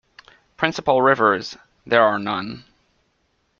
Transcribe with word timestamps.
Principal 0.57 0.99
rivers—there 1.03 2.01
are 2.01 2.17
none. 2.17 2.63